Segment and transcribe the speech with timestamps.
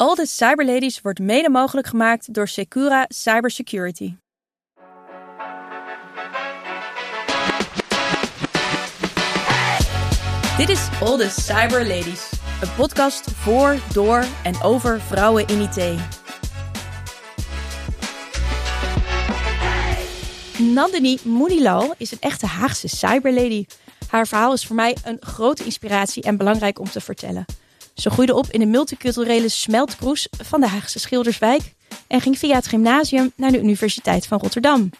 [0.00, 4.14] All the Cyberladies wordt mede mogelijk gemaakt door Secura Cybersecurity.
[10.56, 12.30] Dit is All the Cyberladies,
[12.62, 16.00] een podcast voor, door en over vrouwen in IT.
[20.58, 23.66] Nandini Moenilal is een echte Haagse cyberlady.
[24.08, 27.44] Haar verhaal is voor mij een grote inspiratie en belangrijk om te vertellen.
[27.98, 31.74] Ze groeide op in de multiculturele smeltkroes van de Haagse Schilderswijk
[32.06, 34.90] en ging via het gymnasium naar de Universiteit van Rotterdam.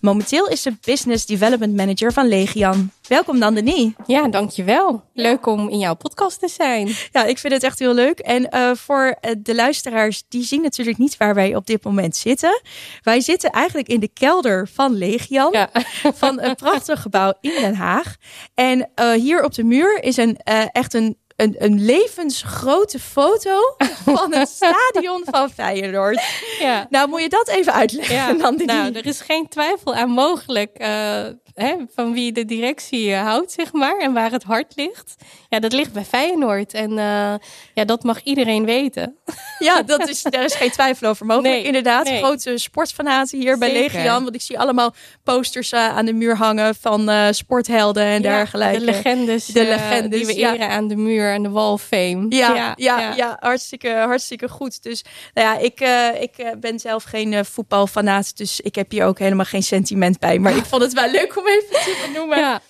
[0.00, 2.90] Momenteel is ze Business Development Manager van Legian.
[3.08, 3.94] Welkom Nandini.
[4.06, 5.02] Ja, dankjewel.
[5.12, 6.90] Leuk om in jouw podcast te zijn.
[7.12, 8.18] Ja, ik vind het echt heel leuk.
[8.18, 12.16] En uh, voor uh, de luisteraars, die zien natuurlijk niet waar wij op dit moment
[12.16, 12.60] zitten.
[13.02, 15.52] Wij zitten eigenlijk in de kelder van Legian.
[15.52, 15.70] Ja.
[16.14, 18.16] Van een prachtig gebouw in Den Haag.
[18.54, 20.36] En uh, hier op de muur is een,
[20.72, 26.22] echt een een, een levensgrote foto van het stadion van Feyenoord.
[26.58, 26.86] Ja.
[26.90, 28.32] Nou, moet je dat even uitleggen, ja.
[28.32, 30.70] Nou, er is geen twijfel aan mogelijk.
[30.82, 31.24] Uh,
[31.58, 35.14] hè, van wie de directie uh, houdt, zeg maar, en waar het hart ligt.
[35.48, 36.74] Ja, dat ligt bij Feyenoord.
[36.74, 37.34] En uh,
[37.74, 39.16] ja, dat mag iedereen weten.
[39.58, 41.54] Ja, dat is, daar is geen twijfel over mogelijk.
[41.54, 42.22] Nee, Inderdaad, nee.
[42.22, 43.58] grote sportfanaten hier Zeker.
[43.58, 44.22] bij Legian.
[44.22, 48.28] Want ik zie allemaal posters uh, aan de muur hangen van uh, sporthelden en ja,
[48.30, 48.78] dergelijke.
[48.78, 50.68] De legendes, de legendes die we eren ja.
[50.68, 52.26] aan de muur en de wall of fame.
[52.28, 53.36] Ja, ja, ja, ja.
[53.40, 54.82] hartstikke, hartstikke goed.
[54.82, 55.80] Dus nou ja, ik,
[56.20, 60.38] ik ben zelf geen voetbalfanaat, dus ik heb hier ook helemaal geen sentiment bij.
[60.38, 62.38] Maar ik vond het wel leuk om even te benoemen.
[62.38, 62.60] Ja.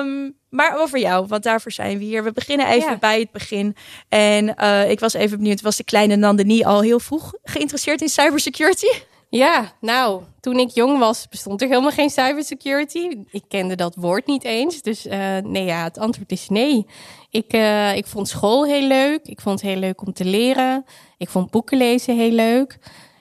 [0.00, 2.24] Um, maar over jou, want daarvoor zijn we hier.
[2.24, 2.98] We beginnen even ja.
[2.98, 3.76] bij het begin.
[4.08, 8.08] En uh, ik was even benieuwd, was de kleine Nandini al heel vroeg geïnteresseerd in
[8.08, 8.86] cybersecurity?
[9.28, 13.08] Ja, nou, toen ik jong was, bestond er helemaal geen cybersecurity.
[13.30, 14.82] Ik kende dat woord niet eens.
[14.82, 16.86] Dus uh, nee, ja, het antwoord is nee.
[17.30, 19.20] Ik, uh, ik vond school heel leuk.
[19.24, 20.84] Ik vond het heel leuk om te leren.
[21.18, 22.78] Ik vond boeken lezen heel leuk.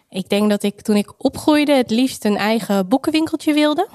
[0.09, 3.87] Ik denk dat ik toen ik opgroeide het liefst een eigen boekenwinkeltje wilde.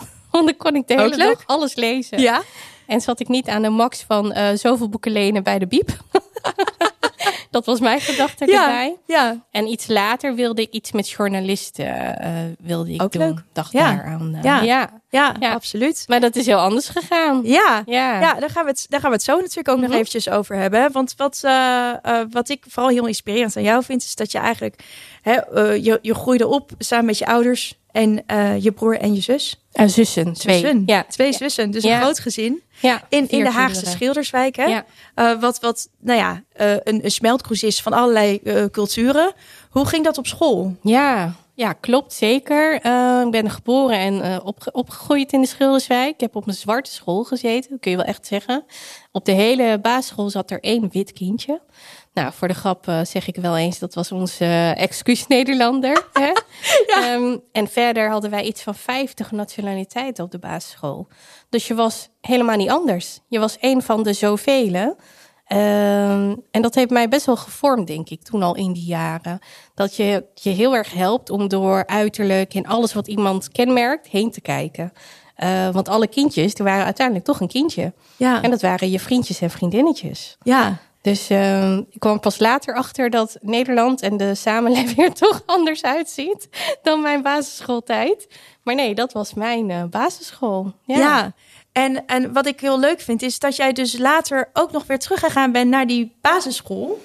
[0.45, 2.21] Want dan kon ik de hele dag alles lezen.
[2.21, 2.43] Ja?
[2.87, 5.91] En zat ik niet aan de max van uh, zoveel boeken lenen bij de Biep.
[7.51, 8.97] dat was mijn gedachte ja, erbij.
[9.07, 9.45] Ja.
[9.51, 13.23] En iets later wilde ik iets met journalisten uh, wilde ik Ook doen.
[13.23, 13.43] Leuk.
[13.53, 13.95] Dacht ja.
[13.95, 14.35] daar aan.
[14.35, 14.63] Uh, ja.
[14.63, 15.01] Ja.
[15.11, 16.05] Ja, ja, absoluut.
[16.07, 17.41] Maar dat is heel anders gegaan.
[17.45, 18.21] Ja, ja.
[18.21, 19.91] ja daar, gaan we het, daar gaan we het zo natuurlijk ook mm -hmm.
[19.91, 20.93] nog eventjes over hebben.
[20.93, 24.39] Want wat, uh, uh, wat ik vooral heel inspirerend aan jou vind, is dat je
[24.39, 24.83] eigenlijk,
[25.23, 28.25] hè, uh, je, je groeide op samen met je ouders en
[28.61, 29.68] je broer en je zus.
[29.79, 30.61] En zussen, twee.
[30.61, 30.83] Zussen.
[30.87, 31.05] Ja.
[31.09, 31.95] Twee zussen, dus ja.
[31.95, 32.63] een groot gezin.
[32.81, 33.93] Ja, in, in de Haagse kinderen.
[33.93, 34.57] Schilderswijk.
[34.57, 34.65] Hè?
[34.65, 34.85] Ja.
[35.17, 39.33] Uh, wat, wat, nou ja, uh, een, een smeltkroes is van allerlei uh, culturen.
[39.71, 40.77] Hoe ging dat op school?
[40.83, 42.75] Ja, ja klopt zeker.
[43.25, 46.15] ik ben geboren en opge opgegroeid in de Schilderswijk.
[46.15, 48.65] Ik heb op een zwarte school gezeten, kun je wel echt zeggen.
[49.13, 51.61] Op de hele basisschool zat er één wit kindje.
[52.19, 56.07] Nou, voor de grap uh, zeg ik wel eens, dat was onze uh, excuus Nederlander.
[56.13, 56.33] Hè?
[56.87, 57.15] ja.
[57.15, 61.09] um, en verder hadden wij iets van 50 nationaliteiten op de basisschool.
[61.49, 63.21] Dus je was helemaal niet anders.
[63.29, 64.75] Je was een van de zoveel.
[64.75, 69.39] Um, en dat heeft mij best wel gevormd, denk ik, toen al in die jaren.
[69.75, 74.31] Dat je je heel erg helpt om door uiterlijk en alles wat iemand kenmerkt heen
[74.31, 74.93] te kijken.
[75.39, 77.93] Uh, want alle kindjes, die waren uiteindelijk toch een kindje.
[78.17, 78.43] Ja.
[78.43, 80.37] En dat waren je vriendjes en vriendinnetjes.
[80.43, 80.79] Ja.
[81.09, 85.83] Dus uh, ik kwam pas later achter dat Nederland en de samenleving er toch anders
[85.83, 86.49] uitziet
[86.83, 88.29] dan mijn basisschooltijd.
[88.63, 90.73] Maar nee, dat was mijn uh, basisschool.
[90.85, 91.33] Ja.
[91.73, 94.99] En, en wat ik heel leuk vind, is dat jij dus later ook nog weer
[94.99, 97.01] teruggegaan bent naar die basisschool.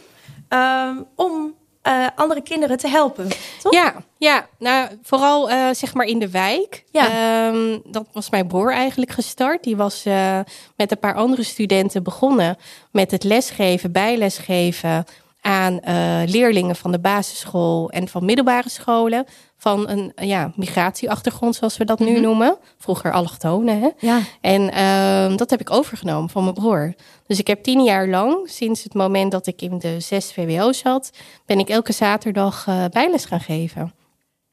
[0.49, 1.53] Um, om
[1.87, 3.29] uh, andere kinderen te helpen.
[3.61, 3.73] Toch?
[3.73, 6.83] Ja, ja, nou vooral uh, zeg maar in de wijk.
[6.91, 7.47] Ja.
[7.47, 9.63] Um, dat was mijn broer eigenlijk gestart.
[9.63, 10.39] Die was uh,
[10.75, 12.57] met een paar andere studenten begonnen
[12.91, 15.05] met het lesgeven, bijlesgeven
[15.43, 15.79] aan
[16.25, 19.25] leerlingen van de basisschool en van middelbare scholen.
[19.57, 22.21] Van een ja, migratieachtergrond, zoals we dat nu mm -hmm.
[22.21, 22.57] noemen.
[22.77, 23.79] Vroeger allochtonen.
[23.81, 23.89] Hè?
[23.99, 24.19] Ja.
[24.41, 26.93] En uh, dat heb ik overgenomen van mijn broer.
[27.27, 30.71] Dus ik heb tien jaar lang, sinds het moment dat ik in de zes VWO
[30.71, 31.11] zat,
[31.45, 33.93] ben ik elke zaterdag uh, bijles gaan geven.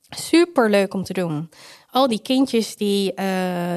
[0.08, 1.50] Super leuk om te doen.
[1.90, 3.24] Al die kindjes die, uh,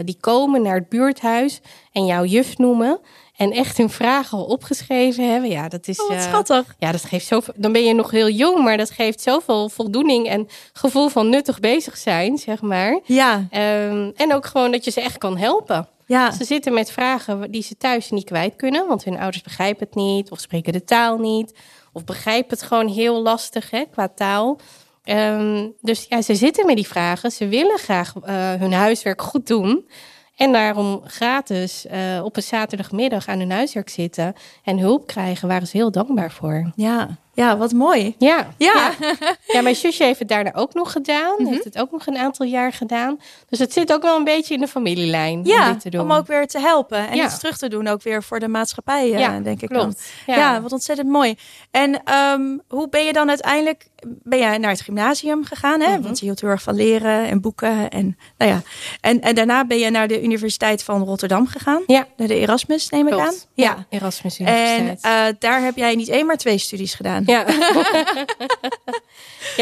[0.04, 1.62] die komen naar het buurthuis
[1.92, 3.00] en jouw juf noemen.
[3.44, 5.50] En echt hun vragen al opgeschreven hebben.
[5.50, 6.02] Ja, dat is.
[6.02, 6.68] Oh, wat schattig.
[6.68, 7.54] Uh, ja, dat geeft zoveel.
[7.58, 11.60] Dan ben je nog heel jong, maar dat geeft zoveel voldoening en gevoel van nuttig
[11.60, 13.00] bezig zijn, zeg maar.
[13.04, 13.48] Ja.
[13.52, 15.88] Um, en ook gewoon dat je ze echt kan helpen.
[16.06, 16.32] Ja.
[16.32, 19.96] Ze zitten met vragen die ze thuis niet kwijt kunnen, want hun ouders begrijpen het
[19.96, 21.54] niet, of spreken de taal niet,
[21.94, 24.60] of begrijpen het gewoon heel lastig hè, qua taal.
[25.06, 27.32] Um, dus ja, ze zitten met die vragen.
[27.32, 29.88] Ze willen graag uh, hun huiswerk goed doen.
[30.36, 34.34] En daarom gratis uh, op een zaterdagmiddag aan hun huiswerk zitten
[34.64, 36.72] en hulp krijgen, waren ze heel dankbaar voor.
[36.76, 38.16] Ja, Ja, wat mooi.
[38.18, 38.48] Ja.
[38.58, 38.92] Ja.
[39.00, 39.16] Ja,
[39.54, 41.36] ja mijn zusje heeft het daarna ook nog gedaan.
[41.38, 41.52] Mhm.
[41.52, 43.20] Heeft het ook nog een aantal jaar gedaan.
[43.50, 46.02] Dus het zit ook wel een beetje in de familielijn om Ja, dit te doen.
[46.02, 47.26] om ook weer te helpen en Ja.
[47.26, 49.80] iets terug te doen, ook weer voor de maatschappij, eh, ja, denk ik dan.
[49.82, 50.12] klopt.
[50.26, 50.62] Ja.
[50.62, 51.36] wat ontzettend mooi.
[51.72, 55.82] En ehm, hoe ben je dan uiteindelijk, ben jij naar het gymnasium gegaan?
[55.82, 55.92] Hè?
[55.94, 56.02] Mhm.
[56.02, 57.90] Want je hield heel erg van leren en boeken.
[57.90, 58.62] En, nou ja.
[59.02, 61.84] en, en daarna ben je naar de Universiteit van Rotterdam gegaan.
[61.88, 62.08] Ja.
[62.18, 63.28] Naar de Erasmus, neem ik Klopt.
[63.28, 63.36] aan.
[63.54, 65.02] Ja, Erasmus En Universiteit.
[65.02, 67.23] eh, daar heb jij niet één, maar twee studies gedaan.
[67.26, 67.46] Ja.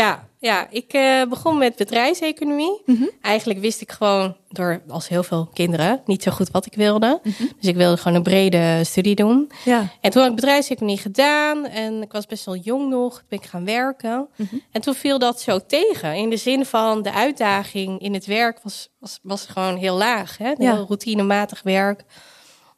[0.02, 2.82] ja, ja, ik eh, begon met bedrijfseconomie.
[2.86, 3.04] Mhm.
[3.22, 7.20] Eigenlijk wist ik gewoon, door als heel veel kinderen, niet zo goed wat ik wilde.
[7.24, 7.44] Mhm.
[7.60, 9.52] Dus ik wilde gewoon een brede studie doen.
[9.66, 9.88] Ja.
[10.02, 13.18] En toen had ik bedrijfseconomie gedaan en ik was best wel jong nog.
[13.18, 14.28] Toen ben ik gaan werken.
[14.36, 14.56] Mhm.
[14.72, 16.16] En toen viel dat zo tegen.
[16.16, 20.38] In de zin van de uitdaging in het werk was, was, was gewoon heel laag.
[20.38, 20.50] Hè?
[20.50, 20.74] Ja.
[20.74, 22.04] Heel routinematig werk.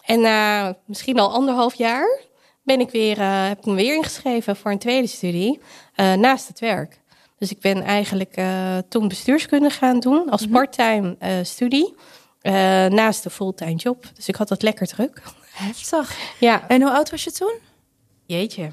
[0.06, 2.20] En na misschien al anderhalf jaar
[2.64, 5.60] ben ik weer, eh, heb ik me weer ingeschreven voor een tweede studie
[5.96, 7.02] eh, naast het werk.
[7.38, 11.96] Dus ik ben eigenlijk eh, toen bestuurskunde gaan doen als parttime eh, studie.
[12.90, 14.06] naast de fulltime job.
[14.16, 15.22] Dus ik had het lekker druk.
[15.54, 16.18] Heftig.
[16.40, 17.54] Ja, En hoe oud was je toen?
[18.26, 18.72] jeetje.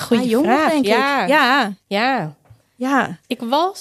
[0.00, 0.70] Goeie Ah, jong, vraag.
[0.70, 1.28] denk ja, ik.
[1.28, 1.72] Ja.
[1.86, 2.34] ja.
[2.76, 3.18] Ja.
[3.26, 3.80] Ik was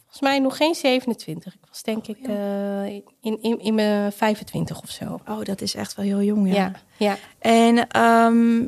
[0.00, 1.54] volgens mij nog geen 27.
[1.54, 5.20] Ik was denk ik eh, in, in, in mijn 25 of zo.
[5.28, 6.54] Oh, dat is echt wel heel jong, ja.
[6.54, 7.16] Ja, ja.
[7.38, 8.66] En ehm,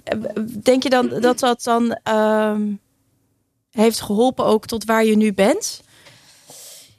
[0.62, 2.72] denk je dan dat dat dan ehm,
[3.70, 5.82] heeft geholpen ook tot waar je nu bent?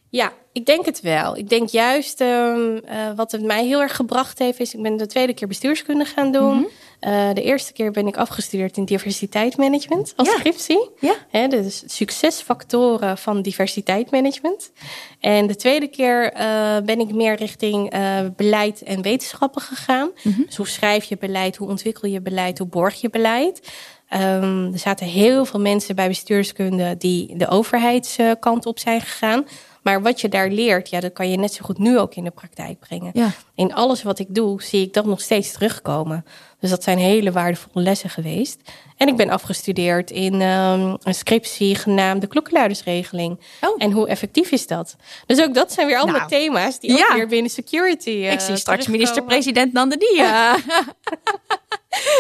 [0.10, 1.38] Ja, ik denk het wel.
[1.38, 4.98] Ik denk juist ehm, eh, wat het mij heel erg gebracht heeft, is ik ben
[4.98, 6.56] de tweede keer bestuurskunde gaan doen.
[6.58, 6.66] Mhm.
[7.06, 10.38] Eh, de eerste keer ben ik afgestudeerd in diversiteitsmanagement als Ja.
[10.38, 10.90] scriptie.
[11.00, 11.16] Ja.
[11.30, 14.72] Hè, dus succesfactoren van diversiteitsmanagement.
[15.20, 20.10] En de tweede keer eh, ben ik meer richting eh, beleid en wetenschappen gegaan.
[20.24, 20.42] Mhm.
[20.46, 23.72] Dus hoe schrijf je beleid, hoe ontwikkel je beleid, hoe borg je beleid.
[24.10, 29.46] Ehm, er zaten heel veel mensen bij bestuurskunde die de overheidskant op zijn gegaan.
[29.86, 32.24] Maar wat je daar leert, ja, dat kan je net zo goed nu ook in
[32.24, 33.10] de praktijk brengen.
[33.14, 33.32] Ja.
[33.56, 36.26] In alles wat ik doe, zie ik dat nog steeds terugkomen.
[36.66, 38.60] Dus dat zijn hele waardevolle lessen geweest.
[38.98, 43.40] En ik ben afgestudeerd in ehm, een scriptie genaamd de klokkenluidersregeling.
[43.62, 43.76] Oh.
[43.78, 44.96] En hoe effectief is dat?
[45.26, 48.10] Dus ook dat zijn weer allemaal Nou, thema's die ook weer binnen security.
[48.10, 50.16] eh, ik zie straks minister-president Nandini.
[50.24, 50.58] Ja.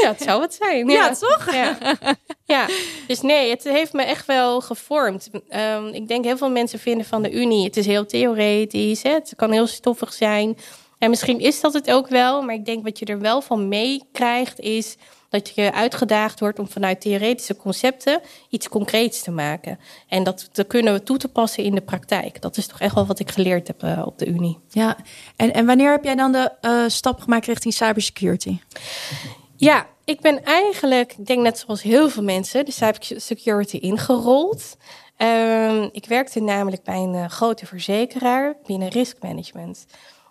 [0.07, 0.89] Het zou het zijn.
[0.89, 1.53] Ja, toch?
[1.53, 1.77] Ja.
[2.45, 2.67] ja,
[3.07, 5.29] dus nee, het heeft me echt wel gevormd.
[5.49, 9.09] Ehm, ik denk heel veel mensen vinden van de Unie, het is heel theoretisch, hè?
[9.09, 10.57] het kan heel stoffig zijn.
[11.05, 13.67] En misschien is dat het ook wel, maar ik denk wat je er wel van
[13.67, 14.95] meekrijgt is
[15.29, 19.79] dat je uitgedaagd wordt om vanuit theoretische concepten iets concreets te maken.
[20.07, 22.41] En dat te kunnen we toe te passen in de praktijk.
[22.41, 24.57] Dat is toch echt wel wat ik geleerd heb eh, op de Unie.
[24.69, 24.97] ja.
[25.35, 28.57] En, en wanneer heb jij dan de eh, stap gemaakt richting cybersecurity?
[29.55, 34.77] Ja, ik ben eigenlijk, ik denk net zoals heel veel mensen, de cybersecurity ingerold.
[35.17, 39.85] Ehm, ik werkte namelijk bij een eh, grote verzekeraar binnen risk management.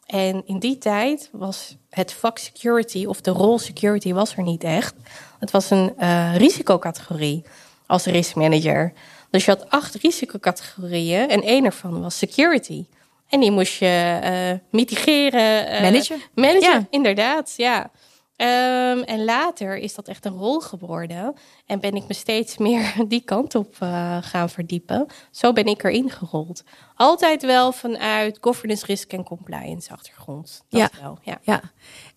[0.06, 4.64] En in die tijd was het vak security of de rol security was er niet
[4.64, 4.94] echt.
[5.38, 7.44] Het was een eh, risicocategorie
[7.86, 8.92] als risk manager.
[9.30, 12.84] Dus je had acht risicocategorieën en één ervan was security.
[13.28, 15.66] En die moest je eh, mitigeren.
[15.68, 16.20] eh, Managen.
[16.34, 16.86] Managen, Ja.
[16.90, 17.90] inderdaad, ja.
[18.36, 21.34] Ehm, en later is dat echt een rol geworden.
[21.66, 25.06] En ben ik me steeds meer die kant op eh, gaan verdiepen.
[25.30, 26.62] Zo ben ik erin gerold.
[26.96, 30.64] Altijd wel vanuit governance, risk en compliance achtergrond.
[30.68, 30.90] Dat Ja.
[31.02, 31.38] wel, ja.
[31.42, 31.60] Ja.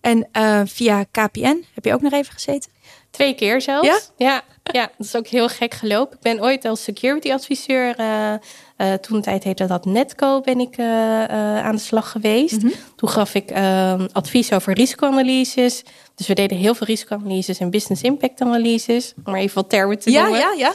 [0.00, 2.70] En eh, via KPN heb je ook nog even gezeten?
[3.10, 3.86] Twee keer zelfs.
[3.86, 4.00] Ja?
[4.16, 6.16] Ja, ja, dat is ook heel gek gelopen.
[6.16, 8.34] Ik ben ooit als security adviseur, eh
[9.00, 12.62] toen de tijd heette dat Netco, ben ik aan de slag geweest.
[12.62, 12.72] Mhm.
[12.96, 15.82] Toen gaf ik eh, advies over risicoanalyses.
[16.14, 19.14] Dus we deden heel veel risicoanalyses en business impact analyses.
[19.24, 20.40] Om maar even wat termen te Ja, noemen.
[20.40, 20.74] ja, ja.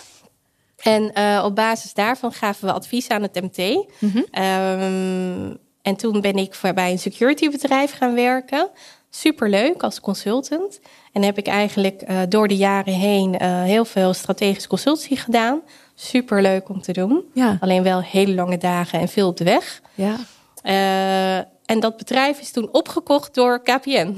[0.78, 3.86] En eh, op basis daarvan gaven we advies aan het MT.
[4.00, 4.24] Mhm.
[4.32, 8.70] Ehm, en toen ben ik voor, bij een securitybedrijf gaan werken.
[9.10, 10.80] Superleuk als consultant.
[11.12, 15.62] En heb ik eigenlijk eh, door de jaren heen eh, heel veel strategische consultie gedaan.
[15.96, 17.24] Superleuk om te doen.
[17.34, 17.58] Ja.
[17.60, 19.82] Alleen wel hele lange dagen en veel op de weg.
[19.96, 20.16] ja.
[21.66, 23.90] En dat bedrijf is toen opgekocht door KPN.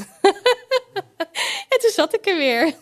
[1.72, 2.74] en toen zat ik er weer.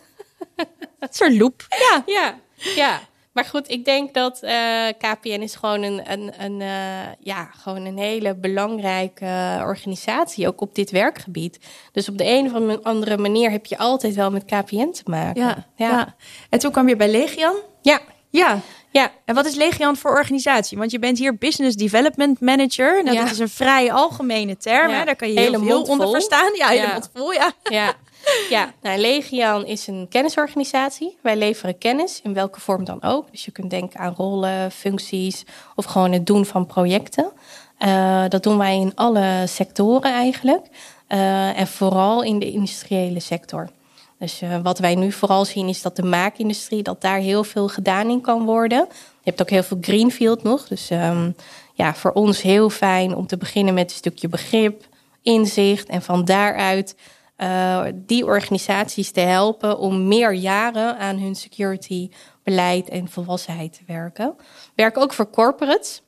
[1.19, 1.65] Een loop.
[1.69, 2.03] Ja.
[2.05, 2.35] Ja,
[2.75, 2.99] ja.
[3.31, 7.85] Maar goed, ik denk dat eh, KPN is gewoon een, een, een, eh, ja, gewoon
[7.85, 11.59] een hele belangrijke organisatie, ook op dit werkgebied.
[11.91, 15.41] Dus op de een of andere manier heb je altijd wel met KPN te maken.
[15.41, 15.65] Ja.
[15.75, 15.89] ja.
[15.89, 16.15] ja.
[16.49, 17.55] En toen kwam je bij Legian.
[17.81, 17.99] ja.
[18.29, 18.59] Ja.
[18.91, 19.11] ja.
[19.25, 20.77] En wat is Legian voor organisatie?
[20.77, 23.03] Want je bent hier Business Development Manager.
[23.03, 23.23] Nou, Ja.
[23.23, 24.89] dat is een vrij algemene term.
[24.89, 24.97] Ja.
[24.97, 25.05] Hè?
[25.05, 26.49] Daar kan je Hele heel veel onder verstaan.
[26.55, 26.91] Ja, hele Ja.
[26.93, 27.51] mond vol, ja.
[27.63, 27.93] ja.
[28.49, 31.17] Ja, nou, Legian is een kennisorganisatie.
[31.21, 33.31] Wij leveren kennis, in welke vorm dan ook.
[33.31, 37.31] Dus je kunt denken aan rollen, functies of gewoon het doen van projecten.
[37.79, 40.65] Uh, dat doen wij in alle sectoren eigenlijk.
[41.09, 43.69] Uh, en vooral in de industriële sector.
[44.19, 47.67] Dus uh, wat wij nu vooral zien is dat de maakindustrie, dat daar heel veel
[47.67, 48.87] gedaan in kan worden.
[48.89, 50.67] Je hebt ook heel veel greenfield nog.
[50.67, 51.35] Dus um,
[51.73, 54.87] ja, voor ons heel fijn om te beginnen met een stukje begrip,
[55.21, 56.95] inzicht en van daaruit
[57.43, 62.09] uh, die organisaties te helpen om meer jaren aan hun security
[62.43, 64.33] beleid en volwassenheid te werken.
[64.37, 66.01] We werken ook voor corporates.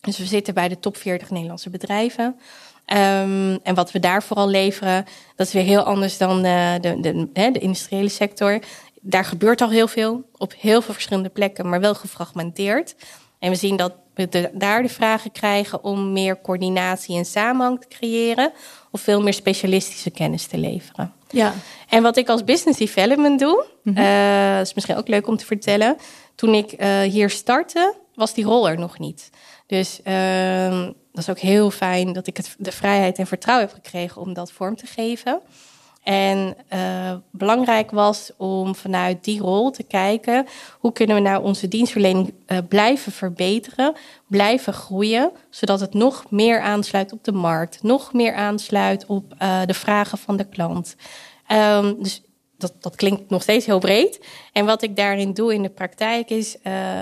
[0.00, 2.24] Dus we zitten bij de top 40 Nederlandse bedrijven.
[2.24, 5.04] Um, en wat we daar vooral leveren,
[5.36, 8.58] dat is weer heel anders dan de, de, de, de, industriële sector.
[9.00, 12.94] Daar gebeurt al heel veel, op heel veel verschillende plekken, maar wel gefragmenteerd.
[13.40, 17.80] En we zien dat we de, daar de vragen krijgen om meer coördinatie en samenhang
[17.80, 18.52] te creëren,
[18.90, 21.12] of veel meer specialistische kennis te leveren.
[21.30, 21.54] Ja.
[21.88, 24.04] En wat ik als business development doe, mm -hmm.
[24.04, 25.96] uh, is misschien ook leuk om te vertellen.
[26.34, 29.30] Toen ik uh, hier startte, was die rol er nog niet.
[29.66, 33.74] Dus uh, dat is ook heel fijn dat ik het, de vrijheid en vertrouwen heb
[33.74, 35.40] gekregen om dat vorm te geven.
[36.02, 40.46] En uh, belangrijk was om vanuit die rol te kijken
[40.78, 43.94] hoe kunnen we nou onze dienstverlening uh, blijven verbeteren,
[44.26, 49.60] blijven groeien, zodat het nog meer aansluit op de markt, nog meer aansluit op uh,
[49.66, 50.96] de vragen van de klant.
[51.52, 52.22] Um, dus
[52.58, 54.20] dat, dat klinkt nog steeds heel breed.
[54.52, 56.56] En wat ik daarin doe in de praktijk is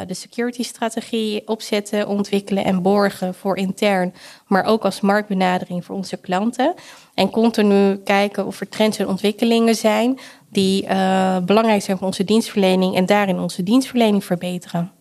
[0.06, 4.14] de security strategie opzetten, ontwikkelen en borgen voor intern,
[4.46, 6.74] maar ook als marktbenadering voor onze klanten.
[7.18, 10.18] En continu kijken of er trends en ontwikkelingen zijn
[10.50, 14.92] die uh, belangrijk zijn voor onze dienstverlening en daarin onze dienstverlening verbeteren.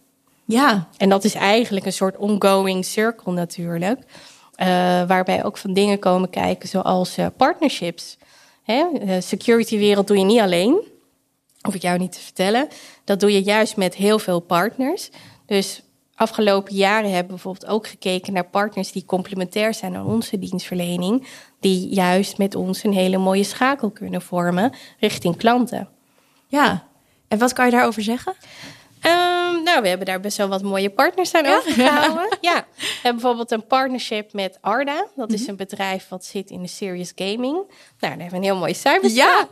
[0.45, 0.87] Ja.
[0.97, 3.99] En dat is eigenlijk een soort ongoing circle natuurlijk.
[3.99, 4.65] Uh,
[5.07, 8.17] waarbij ook van dingen komen kijken zoals partnerships.
[8.65, 10.81] De security wereld doe je niet alleen.
[11.61, 12.67] Hoef ik jou niet te vertellen.
[13.03, 15.09] Dat doe je juist met heel veel partners.
[15.45, 15.81] Dus
[16.17, 21.27] afgelopen jaren hebben bijvoorbeeld ook gekeken naar partners die complementair zijn aan onze dienstverlening.
[21.59, 25.89] Die juist met ons een hele mooie schakel kunnen vormen richting klanten.
[26.47, 26.87] Ja,
[27.27, 28.33] en wat kan je daarover zeggen?
[29.07, 31.57] Um, nou, we hebben daar best wel wat mooie partners aan ja?
[31.57, 32.37] overgehouden.
[32.41, 35.07] ja, we hebben bijvoorbeeld een partnership met Arda.
[35.15, 37.53] Dat is een bedrijf wat zit in de serious gaming.
[37.53, 37.65] Nou,
[37.99, 39.09] daar hebben we een heel mooie cyber.
[39.09, 39.47] Ja,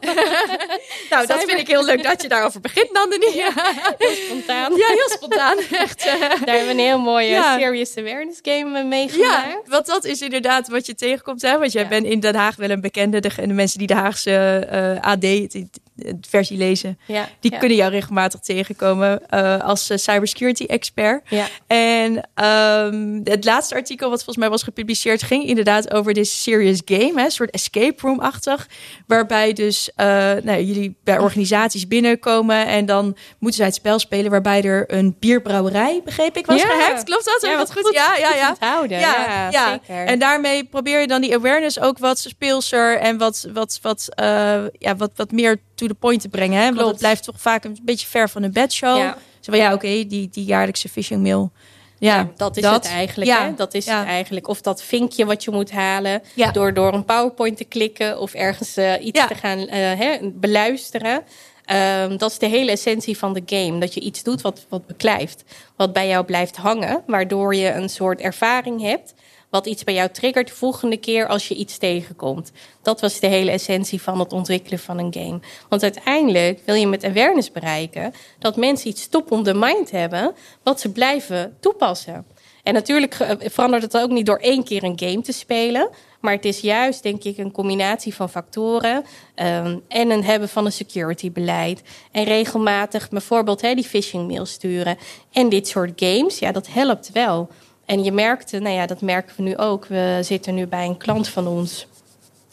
[1.10, 3.36] nou, dat vind ik heel leuk dat je daarover begint, Nandini.
[3.36, 3.52] Ja,
[3.98, 4.76] heel spontaan.
[4.76, 5.58] Ja, heel spontaan.
[5.72, 6.06] Echt.
[6.06, 6.20] Uh...
[6.20, 7.58] Daar hebben we een heel mooie ja.
[7.58, 9.52] serious awareness game meegemaakt.
[9.52, 11.42] Ja, want dat is inderdaad wat je tegenkomt.
[11.42, 11.60] Hè?
[11.60, 13.20] Want jij bent in Den Haag wel een bekende.
[13.20, 15.80] De, de mensen die de Haagse uh, AD, het
[16.22, 17.58] versie lezen, ja, die ja.
[17.58, 21.22] kunnen jou regelmatig tegenkomen uh, als uh, cybersecurity expert.
[21.30, 21.48] Ja.
[21.68, 22.12] En
[22.46, 27.14] um, het laatste artikel wat volgens mij was gepubliceerd ging inderdaad over dit serious game,
[27.16, 28.68] hè, een soort escape room-achtig,
[29.08, 30.06] waarbij dus uh,
[30.44, 35.16] nou, jullie bij organisaties binnenkomen en dan moeten zij het spel spelen waarbij er een
[35.20, 36.68] bierbrouwerij, begreep ik, was ja.
[36.68, 37.04] gehackt.
[37.04, 37.50] Klopt dat?
[37.50, 37.94] Ja, wat goed, goed?
[37.94, 38.56] Ja, ja, ja.
[38.60, 39.00] Houden.
[39.00, 39.72] Ja, ja, ja.
[39.72, 40.06] Zeker.
[40.06, 44.26] En daarmee probeer je dan die awareness ook wat speelser en wat, wat, wat, uh,
[44.72, 46.62] ja, wat, wat meer to the point te brengen.
[46.62, 46.74] Hè?
[46.74, 48.98] Want het blijft toch vaak een beetje ver van een bedshow.
[48.98, 49.18] Ja.
[49.40, 51.52] Zo van ja, oké, okay, die, die jaarlijkse phishing mail.
[51.98, 52.74] Ja, ja, dat is dat.
[52.74, 53.30] het eigenlijk.
[53.30, 53.46] Ja.
[53.46, 53.54] Hè?
[53.54, 54.00] Dat is Ja.
[54.00, 54.48] het eigenlijk.
[54.48, 58.78] Of dat vinkje wat je moet halen door, door een PowerPoint te klikken of ergens
[58.78, 61.24] eh, iets te gaan eh, hè, beluisteren.
[61.66, 63.80] Ehm, dat is de hele essentie van de game.
[63.80, 65.44] Dat je iets doet wat, wat beklijft.
[65.76, 67.04] Wat bij jou blijft hangen.
[67.08, 69.14] Waardoor je een soort ervaring hebt.
[69.56, 72.52] Wat iets bij jou triggert de volgende keer als je iets tegenkomt.
[72.82, 75.40] Dat was de hele essentie van het ontwikkelen van een game.
[75.70, 80.34] Want uiteindelijk wil je met awareness bereiken dat mensen iets top on the mind hebben.
[80.64, 82.26] wat ze blijven toepassen.
[82.64, 85.90] En natuurlijk ge- verandert het ook niet door één keer een game te spelen.
[86.22, 88.96] Maar het is juist, denk ik, een combinatie van factoren.
[89.36, 91.82] Um, en een hebben van een security beleid.
[92.12, 94.98] En regelmatig bijvoorbeeld die phishing mail sturen.
[95.32, 97.50] En dit soort games, ja, dat helpt wel.
[97.86, 99.86] En je merkte, nou ja, dat merken we nu ook.
[99.86, 101.88] We zitten nu bij een klant van ons.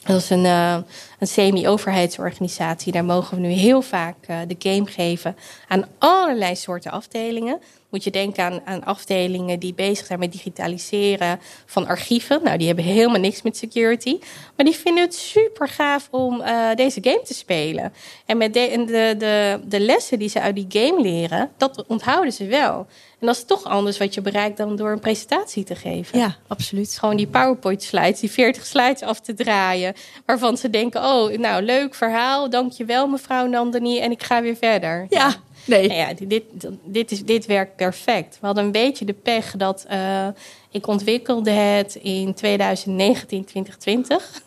[0.05, 0.77] Dat is een, uh,
[1.19, 2.93] een semi-overheidsorganisatie.
[2.93, 5.37] Daar mogen we nu heel vaak uh, de game geven
[5.69, 7.61] aan allerlei soorten afdelingen.
[7.91, 12.41] Moet je denken aan, aan afdelingen die bezig zijn met digitaliseren van archieven.
[12.43, 14.19] Nou, die hebben helemaal niks met security.
[14.57, 17.93] Maar die vinden het super gaaf om uh, deze game te spelen.
[18.27, 22.33] En met de, de, de, de lessen die ze uit die game leren, dat onthouden
[22.33, 22.87] ze wel.
[23.23, 26.19] En dat is toch anders wat je bereikt dan door een presentatie te geven.
[26.19, 26.99] Ja, absoluut.
[26.99, 29.95] Gewoon die PowerPoint-slides, die 40 slides af te draaien.
[30.27, 32.51] Waarvan ze denken: oh, nou, leuk verhaal.
[32.51, 33.99] Dankjewel, mevrouw Nandini.
[33.99, 35.07] En ik ga weer verder.
[35.09, 35.35] Ja.
[35.65, 35.89] Nee.
[35.89, 36.43] Nou ja, dit,
[36.85, 38.39] dit, is, dit werkt perfect.
[38.41, 40.27] We hadden een beetje de pech dat uh,
[40.71, 44.43] ik ontwikkelde het in 2019, 2020.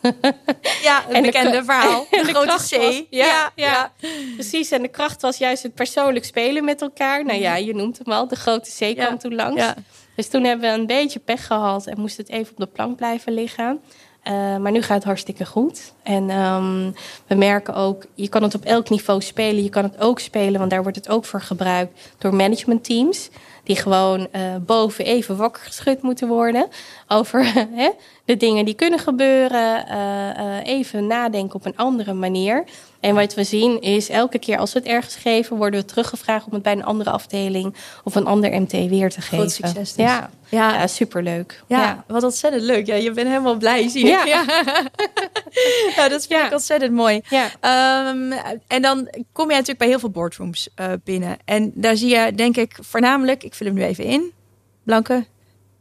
[0.82, 2.06] Ja, een bekende verhaal.
[2.10, 2.76] De, de grote C.
[2.76, 3.92] Was, ja, ja, ja,
[4.34, 4.70] precies.
[4.70, 7.24] En de kracht was juist het persoonlijk spelen met elkaar.
[7.24, 8.28] Nou ja, je noemt hem al.
[8.28, 9.64] De grote C kwam toen langs.
[10.16, 12.96] Dus toen hebben we een beetje pech gehad en moest het even op de plank
[12.96, 13.80] blijven liggen.
[14.28, 15.92] Uh, maar nu gaat het hartstikke goed.
[16.02, 16.94] En um,
[17.26, 19.62] we merken ook, je kan het op elk niveau spelen.
[19.62, 23.30] Je kan het ook spelen, want daar wordt het ook voor gebruikt door managementteams.
[23.62, 26.68] Die gewoon uh, boven even wakker geschud moeten worden
[27.08, 27.52] over
[28.26, 29.86] de dingen die kunnen gebeuren.
[29.90, 32.64] Uh, even nadenken op een andere manier.
[33.00, 36.46] En wat we zien is, elke keer als we het ergens geven, worden we teruggevraagd
[36.46, 39.38] om het bij een andere afdeling of een ander MT weer te geven.
[39.38, 39.92] Groot succes.
[39.94, 40.04] Dus.
[40.04, 40.30] Ja.
[40.48, 40.74] Ja.
[40.74, 41.62] ja, superleuk.
[41.66, 42.86] Ja, ja, wat ontzettend leuk.
[42.86, 44.24] Ja, je bent helemaal blij, zie Ja.
[44.24, 44.44] ja.
[45.96, 47.20] ja dat vind ik ontzettend mooi.
[47.28, 47.44] Ja.
[48.08, 48.32] Um,
[48.66, 51.36] en dan kom je natuurlijk bij heel veel boardrooms uh, binnen.
[51.44, 54.32] En daar zie je, denk ik, voornamelijk, ik vul hem nu even in,
[54.84, 55.26] blanke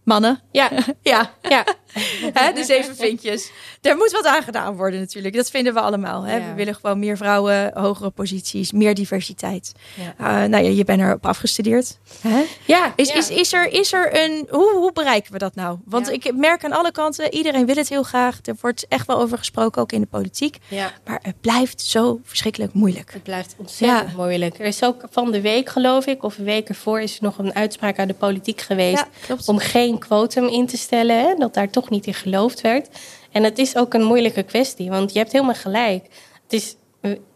[0.06, 0.40] mannen.
[0.52, 0.72] Ja,
[1.02, 1.34] ja.
[1.42, 1.66] ja.
[2.34, 3.52] hè, de zeven vinkjes.
[3.82, 5.36] Er moet wat aan gedaan worden natuurlijk.
[5.36, 6.24] Dat vinden we allemaal.
[6.24, 6.36] Hè?
[6.36, 6.48] Ja.
[6.48, 9.72] We willen gewoon meer vrouwen, hogere posities, meer diversiteit.
[9.94, 10.44] Ja.
[10.44, 11.98] Uh, nou ja, je bent erop afgestudeerd.
[12.22, 12.44] Hè?
[12.66, 13.10] Ja, Is.
[13.10, 14.48] Is, is, er, is er een...
[14.50, 15.78] Hoe, hoe bereiken we dat nou?
[15.86, 18.40] Want ik merk aan alle kanten, iedereen wil het heel graag.
[18.44, 20.58] Er wordt echt wel over gesproken, ook in de politiek.
[20.68, 20.92] ja.
[21.06, 23.14] Maar het blijft zo verschrikkelijk moeilijk.
[23.14, 24.60] Het blijft ontzettend moeilijk.
[24.60, 27.38] Er is ook van de week, geloof ik, of een week ervoor, is er nog
[27.38, 29.06] een uitspraak uit de politiek geweest.
[29.46, 32.90] Om geen quotum in te stellen, hè, dat daar toch niet in geloofd werd.
[33.32, 36.06] En het is ook een moeilijke kwestie, want je hebt helemaal gelijk.
[36.44, 36.76] Het is,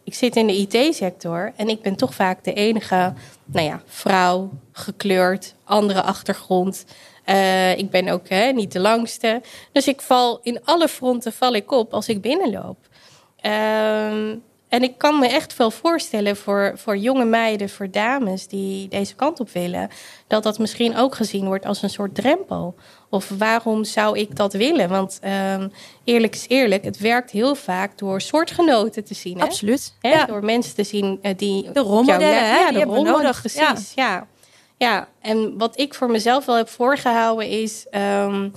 [0.04, 3.12] ik zit in de IT-sector en ik ben toch vaak de enige
[3.44, 6.84] nou ja, vrouw, gekleurd, andere achtergrond.
[7.24, 9.42] Eh, ik ben ook hè, niet de langste.
[9.72, 12.78] Dus ik val in alle fronten val ik op als ik binnenloop.
[13.36, 14.34] Ehm,
[14.68, 19.14] en ik kan me echt veel voorstellen voor, voor jonge meiden, voor dames die deze
[19.14, 19.88] kant op willen,
[20.26, 22.74] dat dat misschien ook gezien wordt als een soort drempel.
[23.10, 24.88] Of waarom zou ik dat willen?
[24.88, 25.68] Want ehm,
[26.04, 29.38] eerlijk is eerlijk, het werkt heel vaak door soortgenoten te zien.
[29.38, 29.44] Hè?
[29.44, 29.94] Absoluut.
[30.00, 30.08] Hè?
[30.08, 30.24] Ja.
[30.24, 31.70] Door mensen te zien eh, die.
[31.72, 33.40] De rolmodellen, Ja, die de rolmodellen, nodig.
[33.40, 34.26] Precies, ja.
[34.76, 35.08] ja.
[35.20, 37.86] en wat ik voor mezelf wel heb voorgehouden is.
[37.90, 38.48] ehm,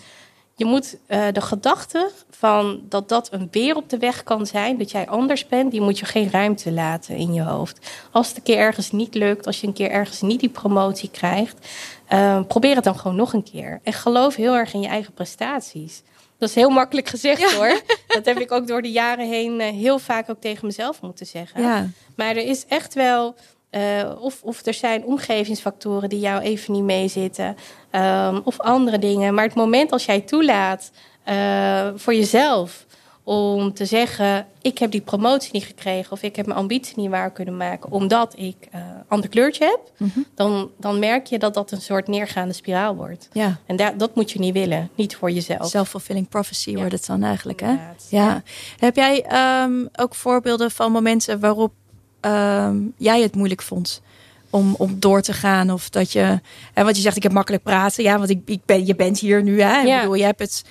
[0.56, 4.77] je moet eh, de gedachte van dat dat een beer op de weg kan zijn,
[4.77, 7.91] dat jij anders bent, die moet je geen ruimte laten in je hoofd.
[8.12, 11.10] Als het een keer ergens niet lukt, als je een keer ergens niet die promotie
[11.10, 11.67] krijgt,
[12.13, 13.80] eh, probeer het dan gewoon nog een keer.
[13.84, 16.02] En geloof heel erg in je eigen prestaties.
[16.38, 17.82] Dat is heel makkelijk gezegd hoor.
[18.08, 21.26] Dat heb ik ook door de jaren heen eh, heel vaak ook tegen mezelf moeten
[21.26, 21.62] zeggen.
[21.62, 21.88] Ja.
[22.15, 23.36] Maar er is echt wel.
[23.69, 27.56] eh, of, of er zijn omgevingsfactoren die jou even niet meezitten.
[27.91, 29.34] ehm, of andere dingen.
[29.34, 30.91] Maar het moment als jij toelaat
[31.23, 32.86] eh, voor jezelf
[33.23, 36.12] om te zeggen: Ik heb die promotie niet gekregen.
[36.12, 37.91] of ik heb mijn ambitie niet waar kunnen maken.
[37.91, 39.79] omdat ik eh ander kleurtje heb.
[40.09, 40.19] Mhm.
[40.36, 43.27] Dan, dan merk je dat dat een soort neergaande spiraal wordt.
[43.33, 43.59] ja.
[43.65, 44.89] En daar, dat moet je niet willen.
[44.95, 45.69] Niet voor jezelf.
[45.69, 46.75] Self-fulfilling prophecy Ja.
[46.77, 47.75] wordt het dan eigenlijk, hè?
[48.09, 48.43] Ja.
[48.79, 51.73] Heb jij ehm, ook voorbeelden van momenten waarop
[52.19, 54.01] ehm, jij het moeilijk vond
[54.49, 55.71] om, om door te gaan?
[55.71, 56.39] Of dat je,
[56.73, 58.03] hè, want je zegt ik heb makkelijk praten.
[58.03, 59.79] Ja, want ik, ik ben, je bent hier nu, hè?
[59.81, 59.99] Ik Ja.
[59.99, 60.63] bedoel, je hebt het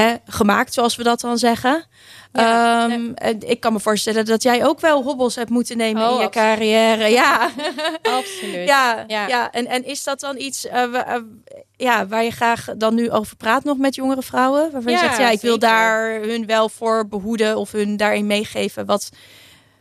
[0.00, 1.84] hè, gemaakt, zoals we dat dan zeggen.
[2.32, 6.10] Ja, Ehm, Ik kan me voorstellen dat jij ook wel hobbels hebt moeten nemen Oh,
[6.12, 6.48] in je absoluut.
[6.48, 7.08] carrière.
[7.10, 7.50] Ja,
[8.18, 8.68] Absoluut.
[8.68, 9.26] ja, ja.
[9.28, 9.50] Ja.
[9.50, 11.14] En, en is dat dan iets eh,
[11.76, 14.70] ja, waar je graag dan nu over praat nog met jongere vrouwen?
[14.72, 18.26] Waarvan je Ja, zegt, ja, ik wil daar hun wel voor behoeden of hun daarin
[18.26, 18.86] meegeven.
[18.86, 19.08] Wat,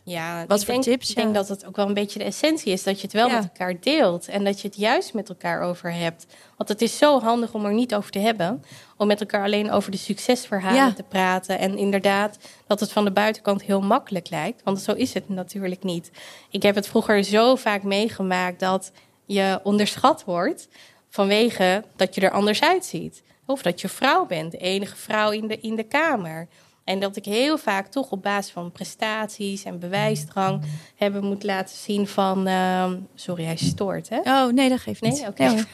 [0.09, 2.25] Ja, Wat ik voor denk, tips, Ik denk dat het ook wel een beetje de
[2.25, 2.83] essentie is.
[2.83, 3.33] Dat je het wel Ja.
[3.33, 4.27] met elkaar deelt.
[4.27, 6.25] En dat je het juist met elkaar over hebt.
[6.57, 8.63] Want het is zo handig om er niet over te hebben.
[8.97, 10.93] Om met elkaar alleen over de succesverhalen Ja.
[10.93, 11.59] te praten.
[11.59, 14.61] En inderdaad, dat het van de buitenkant heel makkelijk lijkt.
[14.63, 16.11] Want zo is het natuurlijk niet.
[16.49, 18.91] Ik heb het vroeger zo vaak meegemaakt dat
[19.25, 20.67] je onderschat wordt.
[21.09, 23.23] Vanwege dat je er anders uitziet.
[23.45, 26.47] Of dat je vrouw bent, de enige vrouw in de, in de kamer.
[26.87, 30.61] En dat ik heel vaak toch op basis van prestaties en bewijsdrang
[30.95, 32.47] hebben moet laten zien van...
[32.47, 34.19] ehm, sorry, hij stoort, hè?
[34.19, 35.13] oh nee, dat geeft niet.
[35.13, 35.65] Nee, oké.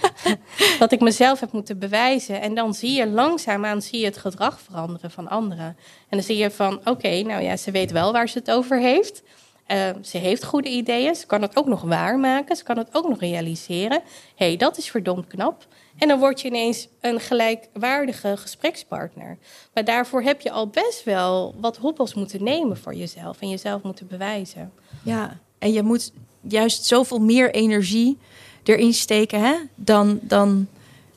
[0.78, 2.40] dat ik mezelf heb moeten bewijzen.
[2.40, 5.66] En dan zie je langzaamaan zie je het gedrag veranderen van anderen.
[5.66, 5.76] En
[6.08, 9.22] dan zie je van, oké, nou ja, ze weet wel waar ze het over heeft.
[9.66, 11.14] Eh, ze heeft goede ideeën.
[11.14, 12.56] Ze kan het ook nog waarmaken.
[12.56, 14.00] Ze kan het ook nog realiseren.
[14.34, 15.66] Hé, hey, dat is verdomd knap.
[15.98, 19.38] En dan word je ineens een gelijkwaardige gesprekspartner.
[19.74, 23.40] Maar daarvoor heb je al best wel wat hobbels moeten nemen voor jezelf.
[23.40, 24.72] En jezelf moeten bewijzen.
[25.04, 28.18] Ja, en je moet juist zoveel meer energie
[28.62, 29.54] erin steken hè?
[29.74, 30.68] Dan, dan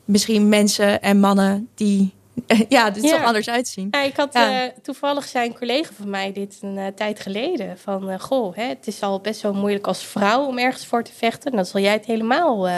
[0.04, 2.14] misschien mensen en mannen die
[2.68, 3.88] ja, dit toch anders uitzien.
[3.90, 7.78] Ja, ik had uh, toevallig zijn collega van mij dit een uh, tijd geleden.
[7.78, 11.02] Van, uh, goh, hè, het is al best wel moeilijk als vrouw om ergens voor
[11.02, 11.52] te vechten.
[11.52, 12.68] Dan zal jij het helemaal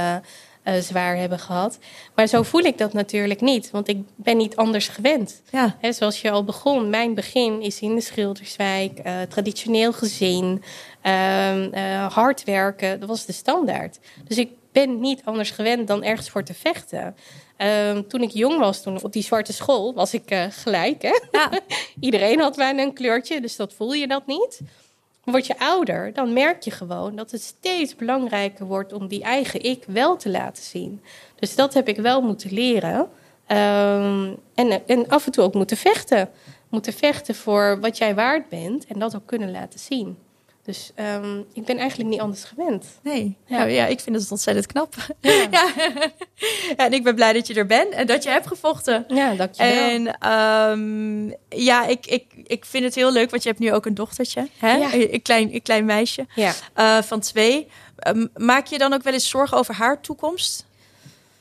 [0.81, 1.79] zwaar hebben gehad.
[2.15, 3.71] Maar zo voel ik dat natuurlijk niet.
[3.71, 5.43] Want ik ben niet anders gewend.
[5.51, 5.77] Ja.
[5.81, 6.91] Hè, zoals je al begon.
[6.91, 9.03] Mijn begin is in de Schilderswijk.
[9.29, 10.63] traditioneel gezin.
[11.03, 11.73] Ehm,
[12.09, 13.01] hard werken.
[13.01, 13.99] Dat was de standaard.
[14.25, 17.17] Dus ik ben niet anders gewend dan ergens voor te vechten.
[17.57, 21.03] Ehm, toen ik jong was, toen op die zwarte school, was ik uh, gelijk.
[21.03, 21.19] Hè?
[21.33, 21.51] Ja.
[22.01, 24.61] Iedereen had bijna een kleurtje, dus dat voel je dat niet.
[25.25, 29.63] Word je ouder, dan merk je gewoon dat het steeds belangrijker wordt om die eigen
[29.63, 31.03] ik wel te laten zien.
[31.39, 32.99] Dus dat heb ik wel moeten leren.
[32.99, 36.31] Um, en, en af en toe ook moeten vechten.
[36.69, 40.19] Moeten vechten voor wat jij waard bent en dat ook kunnen laten zien.
[40.69, 42.87] Dus um, ik ben eigenlijk niet anders gewend.
[43.03, 44.95] Nee, ja, nou, ja ik vind het ontzettend knap.
[45.21, 45.49] Ja.
[45.51, 45.67] ja.
[46.77, 49.05] en ik ben blij dat je er bent en dat je hebt gevochten.
[49.09, 49.73] Ja, dankjewel.
[49.73, 50.31] En
[50.79, 53.95] um, ja, ik, ik, ik vind het heel leuk, want je hebt nu ook een
[53.95, 54.49] dochtertje.
[54.59, 54.75] Hè?
[54.75, 54.93] Ja.
[54.93, 56.53] Een, klein, een klein meisje ja.
[56.77, 57.69] Uh, van twee.
[58.09, 60.67] Um, maak je dan ook wel eens zorgen over haar toekomst?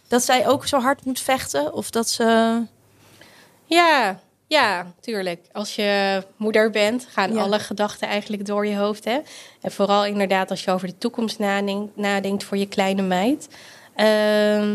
[0.07, 1.73] Dat zij ook zo hard moet vechten?
[1.73, 2.61] Of dat ze...
[3.65, 5.45] Ja, ja, tuurlijk.
[5.51, 9.05] Als je moeder bent, gaan alle gedachten eigenlijk door je hoofd.
[9.05, 9.19] Hè?
[9.61, 13.47] En vooral inderdaad als je over de toekomst nadenkt, nadenkt voor je kleine meid.
[13.97, 14.73] Uh,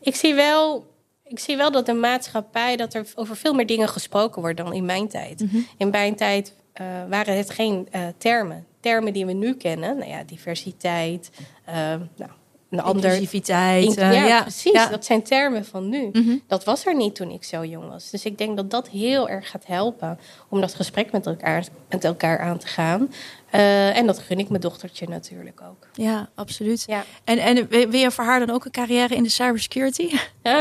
[0.00, 0.86] ik, zie wel,
[1.22, 4.72] ik zie wel dat de maatschappij, dat er over veel meer dingen gesproken wordt dan
[4.72, 5.40] in mijn tijd.
[5.40, 5.56] Mhm.
[5.76, 8.66] In mijn tijd uh, waren het geen uh, termen.
[8.80, 11.30] Termen die we nu kennen, nou ja, diversiteit,
[11.68, 11.74] uh,
[12.16, 12.30] nou,
[12.74, 13.04] een ander.
[13.04, 13.94] Inclusiviteit.
[13.94, 14.88] ja, ja, precies.
[14.90, 16.08] Dat zijn termen van nu.
[16.12, 16.36] Mhm.
[16.46, 18.10] Dat was er niet toen ik zo jong was.
[18.10, 22.04] Dus ik denk dat dat heel erg gaat helpen om dat gesprek met elkaar, met
[22.04, 23.12] elkaar aan te gaan.
[23.54, 25.88] Uh, en dat gun ik mijn dochtertje natuurlijk ook.
[25.92, 26.84] Ja, absoluut.
[26.86, 27.04] Ja.
[27.24, 30.10] En, en wil je voor haar dan ook een carrière in de cybersecurity?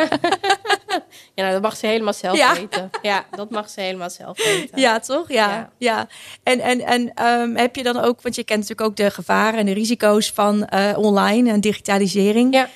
[1.34, 2.54] ja, nou, dat mag ze helemaal zelf ja.
[2.54, 2.90] weten.
[3.02, 4.80] Ja, dat mag ze helemaal zelf weten.
[4.80, 5.32] Ja, toch?
[5.32, 5.50] Ja.
[5.50, 5.70] ja.
[5.78, 6.08] ja.
[6.44, 9.60] En, en, en um, heb je dan ook, want je kent natuurlijk ook de gevaren
[9.60, 12.54] en de risico's van uh, online en digitalisering.
[12.54, 12.70] Ja.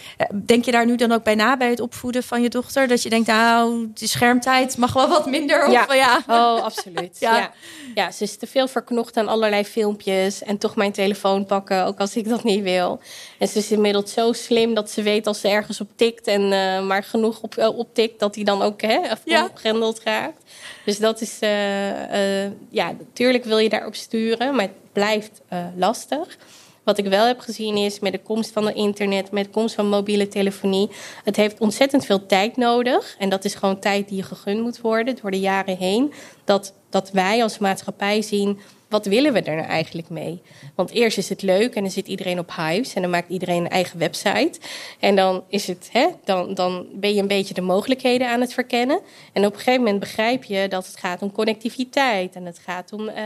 [0.46, 2.88] Denk je daar nu dan ook bij na bij het opvoeden van je dochter?
[2.88, 5.66] Dat je denkt, nou, de schermtijd mag wel wat minder.
[5.66, 5.94] Of, ja.
[5.94, 6.24] ja.
[6.28, 7.18] Oh, absoluut.
[7.28, 7.38] ja.
[7.38, 7.52] ja.
[7.96, 8.12] Ja.
[8.12, 12.16] ze is te veel verknocht aan allerlei filmpjes en toch mijn telefoon pakken, ook als
[12.16, 13.00] ik dat niet wil.
[13.40, 16.42] En ze is inmiddels zo slim dat ze weet als ze ergens op tikt en
[16.42, 19.46] uh, maar genoeg op, uh, op tikt, dat hij dan ook hè, Ja.
[19.46, 20.44] opgrendeld raakt.
[20.86, 25.42] Dus dat is, uh, ja, natuurlijk wil je daarop sturen, maar het blijft
[25.76, 26.38] lastig.
[26.84, 29.76] Wat ik wel heb gezien is met de komst van het internet, met de komst
[29.76, 30.90] van mobiele telefonie.
[31.24, 33.16] Het heeft ontzettend veel tijd nodig.
[33.20, 36.14] En dat is gewoon tijd die je gegund moet worden door de jaren heen.
[36.44, 40.42] Dat, dat wij als maatschappij zien wat willen we er nou eigenlijk mee?
[40.76, 43.64] Want eerst is het leuk en dan zit iedereen op Hives en dan maakt iedereen
[43.64, 44.60] een eigen website.
[45.00, 48.54] En dan, is het, hè, dan, dan ben je een beetje de mogelijkheden aan het
[48.54, 49.00] verkennen.
[49.34, 52.94] En op een gegeven moment begrijp je dat het gaat om connectiviteit en het gaat
[52.94, 53.22] om uh, uh,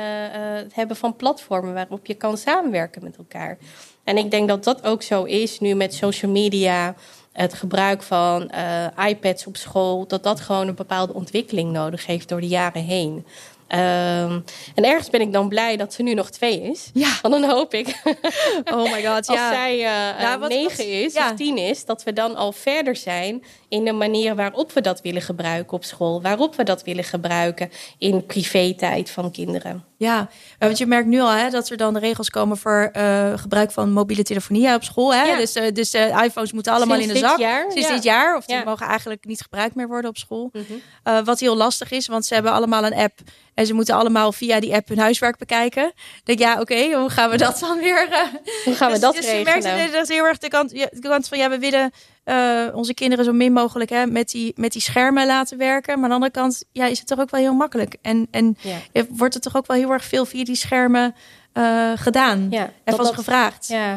[0.55, 3.57] het hebben van platformen waarop je kan samenwerken met elkaar.
[4.03, 6.95] En ik denk dat dat ook zo is nu met social media
[7.31, 12.29] het gebruik van uh, iPads op school, dat dat gewoon een bepaalde ontwikkeling nodig heeft
[12.29, 13.25] door de jaren heen.
[13.73, 14.43] Um,
[14.75, 16.89] en ergens ben ik dan blij dat ze nu nog twee is.
[16.93, 17.17] Ja.
[17.21, 18.01] Want dan hoop ik,
[18.73, 19.51] oh my god, als ja.
[19.51, 19.81] zij uh,
[20.21, 21.29] ja, wat, negen wat, is ja.
[21.29, 25.01] of tien is, dat we dan al verder zijn in de manier waarop we dat
[25.01, 26.21] willen gebruiken op school.
[26.21, 29.90] Waarop we dat willen gebruiken in privé-tijd van kinderen.
[30.01, 33.33] Ja, want je merkt nu al hè, dat er dan de regels komen voor uh,
[33.35, 35.13] gebruik van mobiele telefonie op school.
[35.13, 35.23] Hè?
[35.23, 35.37] Ja.
[35.37, 37.37] Dus, uh, dus uh, iPhones moeten allemaal Sinds in de zak.
[37.37, 37.93] Dit jaar, Sinds ja.
[37.93, 38.37] dit jaar.
[38.37, 38.63] Of die Ja.
[38.63, 40.49] mogen eigenlijk niet gebruikt meer worden op school.
[40.51, 40.81] Mm -hmm.
[41.03, 43.19] Uh, wat heel lastig is, want ze hebben allemaal een app.
[43.53, 45.85] En ze moeten allemaal via die app hun huiswerk bekijken.
[45.95, 48.29] Ik denk ja, oké, okay, hoe gaan we dat dan weer?
[48.65, 49.61] Hoe gaan we dus, dat dus regelen?
[49.61, 51.91] Je merkt dat heel erg de kant, de kant van ja, we willen
[52.31, 55.93] uh, onze kinderen zo min mogelijk hè, met, die, met die schermen laten werken.
[55.93, 57.95] Maar aan de andere kant ja, is het toch ook wel heel makkelijk.
[58.01, 59.05] En, en ja.
[59.09, 61.15] wordt er toch ook wel heel erg veel via die schermen
[61.53, 62.47] uh, gedaan.
[62.49, 63.67] Ja, en vast gevraagd.
[63.67, 63.93] Ja.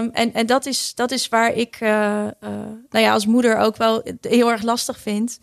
[0.00, 1.88] Um, en en dat, is, dat is waar ik uh,
[2.90, 5.38] nou ja, als moeder ook wel heel erg lastig vind.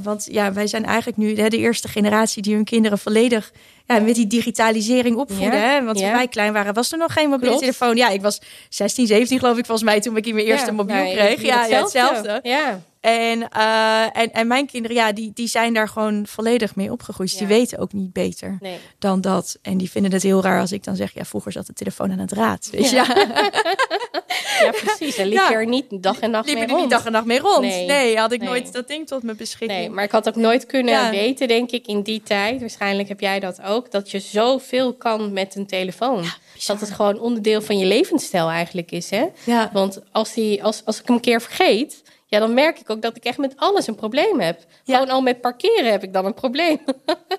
[0.00, 3.52] Want ja, wij zijn eigenlijk nu hè, de eerste generatie die hun kinderen volledig
[3.86, 5.58] ja, met die digitalisering opvoeden.
[5.58, 5.84] Ja, hè?
[5.84, 6.04] Want ja.
[6.04, 7.60] toen wij klein waren, was er nog geen mobiele Klopt.
[7.60, 7.96] telefoon.
[7.96, 11.42] Ja, ik was 16, 17 geloof ik volgens mij toen ik mijn eerste mobiel kreeg.
[11.42, 12.40] Ja, hetzelfde.
[12.42, 12.80] Ja.
[13.02, 17.32] En, uh, en, en mijn kinderen, ja, die, die zijn daar gewoon volledig mee opgegroeid.
[17.32, 17.38] Ja.
[17.38, 18.78] Die weten ook niet beter Nee.
[18.98, 19.58] dan dat.
[19.62, 22.10] En die vinden het heel raar als ik dan zeg, ja, vroeger zat de telefoon
[22.12, 22.68] aan het raad.
[22.72, 22.96] Weet je?
[22.96, 24.70] Ja.
[24.84, 25.16] Precies.
[25.16, 25.48] En liep Ja.
[25.48, 26.90] je er niet dag en nacht Liepen mee er niet rond.
[26.90, 27.60] dag en nacht mee rond.
[27.60, 27.86] Nee.
[27.86, 28.48] Nee, had ik Nee.
[28.48, 29.80] nooit dat ding tot mijn beschikking.
[29.80, 32.60] Nee, maar ik had ook nooit kunnen weten, denk ik, in die tijd.
[32.60, 33.90] Waarschijnlijk heb jij dat ook.
[33.90, 36.24] Dat je zoveel kan met een telefoon.
[36.66, 39.10] dat het gewoon onderdeel van je levensstijl eigenlijk is.
[39.10, 39.24] Hè?
[39.44, 39.70] Ja.
[39.72, 42.01] Want als, die, als, als ik hem een keer vergeet.
[42.32, 44.64] Ja, dan merk ik ook dat ik echt met alles een probleem heb.
[44.84, 46.80] Gewoon al met parkeren heb ik dan een probleem.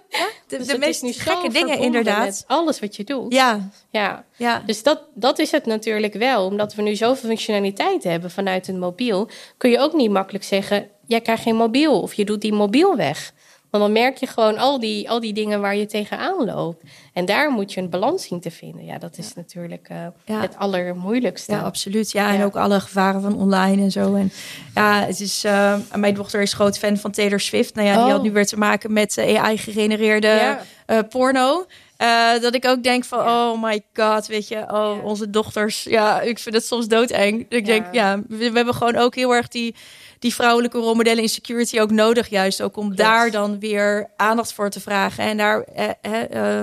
[0.09, 2.43] Ja, de, dus de meest nu gekke dingen inderdaad.
[2.47, 3.33] alles wat je doet.
[3.33, 3.69] Ja.
[3.89, 4.25] ja.
[4.35, 4.63] ja.
[4.65, 6.45] Dus dat, dat is het natuurlijk wel.
[6.45, 9.29] Omdat we nu zoveel functionaliteit hebben vanuit een mobiel...
[9.57, 10.89] kun je ook niet makkelijk zeggen...
[11.07, 13.33] jij krijgt geen mobiel of je doet die mobiel weg.
[13.73, 16.83] Want dan merk je gewoon al die, al die dingen waar je tegenaan loopt.
[17.13, 18.85] En daar moet je een balans zien te vinden.
[18.85, 21.51] Ja, dat is natuurlijk uh, het allermoeilijkste.
[21.51, 22.11] Ja, absoluut.
[22.11, 24.15] Ja, en ook alle gevaren van online en zo.
[24.15, 24.31] En
[24.75, 25.45] ja, het is.
[25.45, 27.75] Uh, mijn dochter is groot fan van Taylor Swift.
[27.75, 28.23] Nou ja, die had oh.
[28.23, 30.57] nu weer te maken met AI-gegenereerde
[30.87, 31.65] uh, porno.
[31.97, 35.83] Uh, dat ik ook denk van, oh my god, weet je, oh, onze dochters.
[35.83, 37.45] Ja, ik vind het soms doodeng.
[37.49, 39.75] Ik denk, ja, we, we, hebben gewoon ook heel erg die
[40.23, 44.69] die vrouwelijke rolmodellen in security ook nodig, juist ook om daar dan weer aandacht voor
[44.69, 46.59] te vragen en daar eh, eh,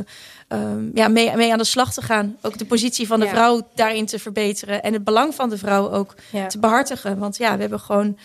[0.49, 2.37] ehm, ja, mee, mee aan de slag te gaan.
[2.43, 5.91] Ook de positie van de vrouw daarin te verbeteren en het belang van de vrouw
[5.91, 6.15] ook
[6.49, 7.19] te behartigen.
[7.19, 8.19] Want ja, we hebben gewoon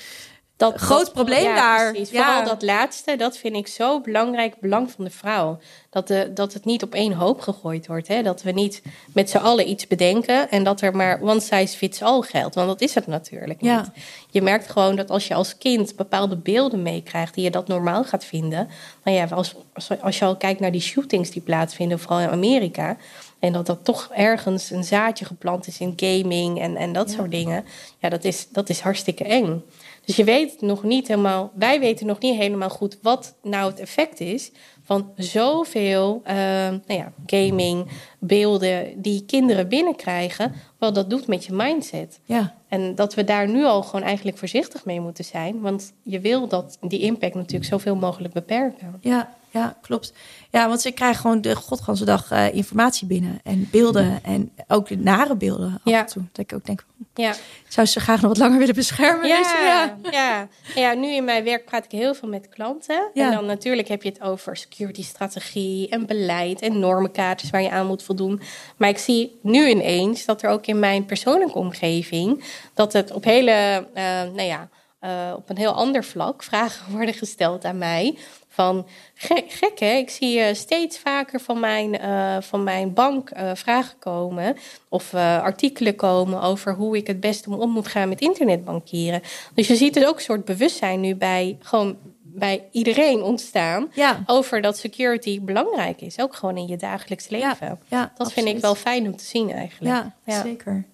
[0.57, 1.91] dat groot probleem ja, daar.
[1.91, 2.09] Precies.
[2.09, 2.25] Ja.
[2.25, 5.59] Vooral dat laatste, dat vind ik zo belangrijk, belang van de vrouw.
[5.89, 8.07] Dat, de, dat het niet op één hoop gegooid wordt.
[8.07, 8.23] Hè?
[8.23, 8.81] Dat we niet
[9.13, 12.55] met z'n allen iets bedenken en dat er maar one size fits all geldt.
[12.55, 13.89] Want dat is het natuurlijk niet.
[14.29, 18.03] Je merkt gewoon dat als je als kind bepaalde beelden meekrijgt die je dat normaal
[18.03, 18.69] gaat vinden.
[19.03, 19.55] Nou ja, als,
[20.01, 22.97] als je al kijkt naar die shootings die plaatsvinden, vooral in Amerika.
[23.39, 27.31] En dat dat toch ergens een zaadje geplant is in gaming en, en dat soort
[27.31, 27.65] dingen.
[27.99, 29.63] Ja, dat is, dat is hartstikke eng.
[30.05, 33.79] Dus je weet nog niet helemaal, wij weten nog niet helemaal goed wat nou het
[33.79, 34.51] effect is
[34.83, 37.87] van zoveel uh, nou ja, gaming,
[38.19, 42.19] beelden die kinderen binnenkrijgen, wat dat doet met je mindset.
[42.25, 42.55] Ja.
[42.67, 46.47] En dat we daar nu al gewoon eigenlijk voorzichtig mee moeten zijn, want je wil
[46.47, 48.97] dat die impact natuurlijk zoveel mogelijk beperken.
[49.01, 50.13] Ja, ja, klopt.
[50.55, 53.39] Ja, want ze krijgen gewoon de godganse dag uh, informatie binnen.
[53.43, 54.19] En beelden.
[54.23, 55.99] En ook de nare beelden af ja.
[55.99, 56.23] en toe.
[56.31, 57.33] Dat ik ook denk, ja.
[57.67, 59.27] zou ze graag nog wat langer willen beschermen?
[59.27, 59.97] Ja, ja.
[60.11, 60.47] ja.
[60.75, 60.93] ja.
[60.93, 63.09] nu in mijn werk praat ik heel veel met klanten.
[63.13, 63.25] Ja.
[63.25, 67.71] En dan natuurlijk heb je het over security strategie en beleid en normenkaartjes waar je
[67.71, 68.41] aan moet voldoen.
[68.77, 72.43] Maar ik zie nu ineens dat er ook in mijn persoonlijke omgeving...
[72.73, 74.69] dat het op hele, uh, nou ja...
[75.01, 78.17] Uh, op een heel ander vlak vragen worden gesteld aan mij
[78.55, 83.31] van gek, gek hè, ik zie uh, steeds vaker van mijn, uh, van mijn bank
[83.37, 84.57] uh, vragen komen
[84.89, 89.21] of artikelen komen over hoe ik het beste om moet gaan met internetbankieren.
[89.53, 94.23] Dus je ziet dus ook een soort bewustzijn nu bij gewoon bij iedereen ontstaan ja.
[94.25, 97.67] over dat security belangrijk is, ook gewoon in je dagelijks leven.
[97.67, 100.11] Ja, ja dat vind ik wel fijn om te zien eigenlijk.
[100.25, 100.85] Ja, zeker.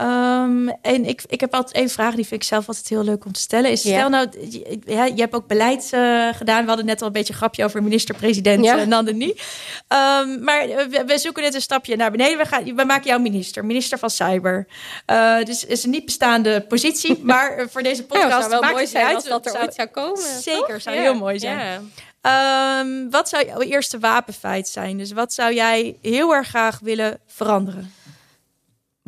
[0.00, 3.24] Um, en ik, ik heb altijd één vraag, die vind ik zelf altijd heel leuk
[3.24, 3.70] om te stellen.
[3.70, 6.62] Is stel nou, je, je hebt ook beleid uh, gedaan.
[6.62, 8.78] We hadden net al een beetje een grapje over minister-president ja.
[8.78, 9.28] uh, Nandini.
[9.28, 12.38] Um, maar we, we, zoeken net een stapje naar beneden.
[12.38, 14.66] We, gaan, we maken jou minister, minister van Cyber.
[15.06, 17.18] Uh, dus het is een niet bestaande positie.
[17.24, 19.74] maar voor deze podcast ja, zou wel mooi zijn uit, als dat er zou, ooit
[19.74, 20.42] zou komen.
[20.42, 21.92] Zeker, zou heel mooi zijn.
[22.22, 24.98] Um, wat zou jouw eerste wapenfeit zijn?
[24.98, 27.92] Dus wat zou jij heel erg graag willen veranderen?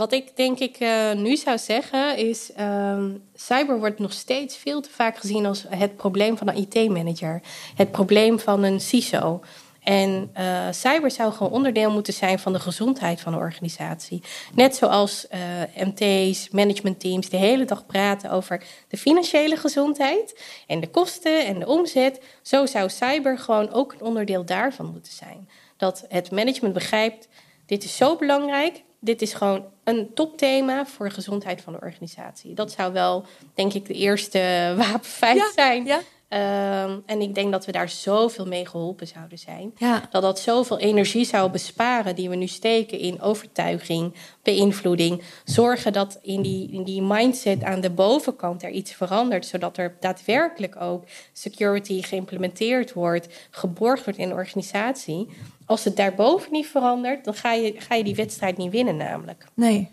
[0.01, 4.81] Wat ik denk ik uh, nu zou zeggen is, um, cyber wordt nog steeds veel
[4.81, 7.43] te vaak gezien als het probleem van een IT-manager,
[7.75, 9.41] het probleem van een CISO.
[9.83, 14.23] En uh, cyber zou gewoon onderdeel moeten zijn van de gezondheid van een organisatie.
[14.55, 20.91] Net zoals uh, MT's, managementteams de hele dag praten over de financiële gezondheid en de
[20.91, 22.21] kosten en de omzet.
[22.43, 25.49] Zo zou cyber gewoon ook een onderdeel daarvan moeten zijn.
[25.77, 27.29] Dat het management begrijpt,
[27.67, 32.55] dit is zo belangrijk, dit is gewoon een topthema voor de gezondheid van de organisatie.
[32.55, 34.41] Dat zou wel, denk ik, de eerste
[34.77, 35.85] wapenfeit zijn.
[35.85, 36.01] Ja.
[36.31, 39.75] Ehm, en ik denk dat we daar zoveel mee geholpen zouden zijn.
[40.11, 45.23] Dat dat zoveel energie zou besparen die we nu steken in overtuiging, beïnvloeding.
[45.45, 49.97] Zorgen dat in die, in die mindset aan de bovenkant er iets verandert, zodat er
[50.01, 55.29] daadwerkelijk ook security geïmplementeerd wordt, geborgd wordt in de organisatie.
[55.71, 59.45] Als het daarboven niet verandert, dan ga je, ga je die wedstrijd niet winnen, namelijk.
[59.55, 59.91] Nee.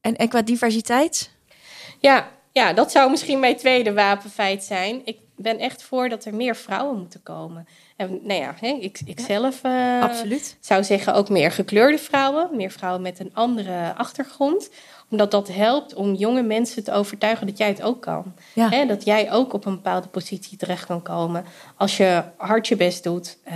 [0.00, 1.30] En, en qua diversiteit?
[1.98, 5.00] Ja, ja, dat zou misschien mijn tweede wapenfeit zijn.
[5.04, 7.68] Ik ben echt voor dat er meer vrouwen moeten komen.
[7.96, 10.56] En nou ja, ik, ik zelf uh, Absoluut.
[10.60, 12.56] zou zeggen ook meer gekleurde vrouwen.
[12.56, 14.70] Meer vrouwen met een andere achtergrond
[15.12, 18.34] omdat dat helpt om jonge mensen te overtuigen dat jij het ook kan.
[18.52, 18.84] Ja.
[18.84, 21.44] dat jij ook op een bepaalde positie terecht kan komen.
[21.76, 23.54] Als je hard je best doet, uh,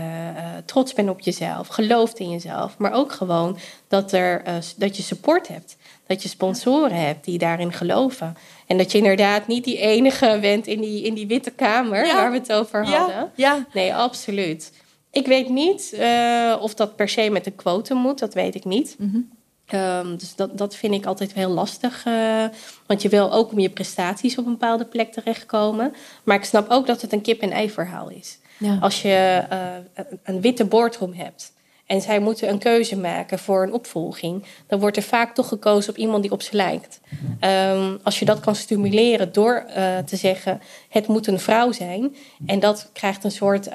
[0.65, 2.79] trots bent op jezelf, gelooft in jezelf.
[2.79, 5.77] Maar ook gewoon dat, er, uh, dat je support hebt.
[6.07, 8.37] Dat je sponsoren hebt die daarin geloven.
[8.67, 12.31] En dat je inderdaad niet die enige bent in die, in die witte kamer waar
[12.31, 13.31] we het over hadden.
[13.35, 13.67] Ja.
[13.73, 14.73] Nee, absoluut.
[15.11, 18.65] Ik weet niet uh, of dat per se met een quote moet, dat weet ik
[18.65, 18.97] niet.
[18.99, 19.35] Mm
[19.67, 22.05] Ehm, dus dat, dat vind ik altijd heel lastig.
[22.07, 22.45] Uh,
[22.87, 25.95] want je wil ook om je prestaties op een bepaalde plek terechtkomen.
[26.25, 28.39] Maar ik snap ook dat het een kip-en-ei verhaal is.
[28.59, 28.79] Ja.
[28.81, 31.53] Als je uh, een witte boardroom hebt
[31.87, 35.91] en zij moeten een keuze maken voor een opvolging, dan wordt er vaak toch gekozen
[35.91, 37.01] op iemand die op ze lijkt.
[37.41, 42.17] Um, als je dat kan stimuleren door uh, te zeggen: het moet een vrouw zijn,
[42.47, 43.69] en dat krijgt een soort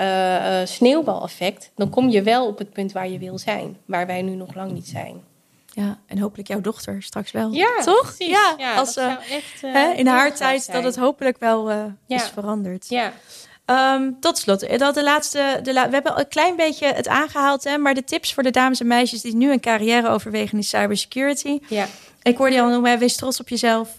[0.63, 4.35] sneeuwbaleffect, dan kom je wel op het punt waar je wil zijn, waar wij nu
[4.35, 5.21] nog lang niet zijn.
[5.73, 7.51] Ja, en hopelijk jouw dochter straks wel.
[7.51, 8.15] Ja, toch?
[8.15, 8.27] Precies.
[8.27, 12.15] Ja, als uh, echt, uh, hè, in haar tijd dat het hopelijk wel uh, ja.
[12.15, 12.89] is veranderd.
[12.89, 13.13] Ja.
[13.65, 17.63] Um, tot slot, dat de laatste, de la we hebben een klein beetje het aangehaald,
[17.63, 20.63] hè, maar de tips voor de dames en meisjes die nu een carrière overwegen in
[20.63, 21.59] cybersecurity.
[21.67, 21.87] Ja.
[22.21, 23.89] Ik hoorde je al noemen, wees trots op jezelf,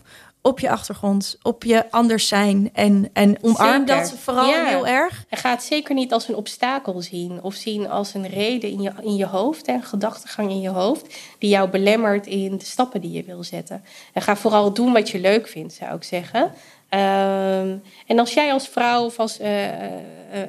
[0.42, 4.02] op je achtergrond, op je anders zijn en, en omarm zeker.
[4.02, 4.64] dat vooral ja.
[4.64, 5.24] heel erg.
[5.28, 8.82] En ga het zeker niet als een obstakel zien of zien als een reden in
[8.82, 13.00] je, in je hoofd en gedachtegang in je hoofd die jou belemmert in de stappen
[13.00, 13.84] die je wil zetten.
[14.12, 16.42] En ga vooral doen wat je leuk vindt, zou ik zeggen.
[16.42, 19.66] Um, en als jij als vrouw of als uh,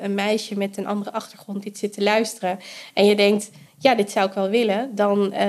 [0.01, 2.60] een meisje met een andere achtergrond dit zit te luisteren
[2.93, 3.49] en je denkt,
[3.84, 5.39] ja, dit zou ik wel willen, dan uh,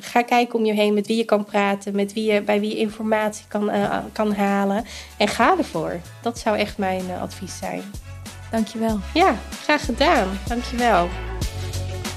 [0.00, 2.70] ga kijken om je heen met wie je kan praten, met wie je, bij wie
[2.70, 3.70] je informatie kan,
[4.12, 4.84] kan halen
[5.16, 6.00] en ga ervoor.
[6.22, 7.82] Dat zou echt mijn advies zijn.
[8.50, 8.98] Dankjewel.
[9.14, 10.28] Ja, graag gedaan.
[10.48, 11.08] Dankjewel.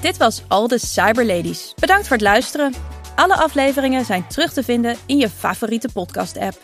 [0.00, 1.74] Dit was Al de Cyber Ladies.
[1.78, 2.72] Bedankt voor het luisteren.
[3.14, 6.58] Alle afleveringen zijn terug te vinden in je favoriete podcast-app.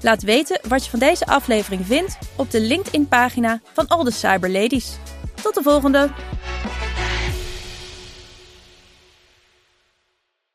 [0.00, 4.50] Laat weten wat je van deze aflevering vindt op de LinkedIn-pagina van All the Cyber
[4.50, 4.96] Ladies.
[5.42, 6.10] Tot de volgende!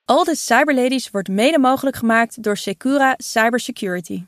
[0.07, 4.23] All the Cyber Ladies wordt mede mogelijk gemaakt door Secura Cybersecurity.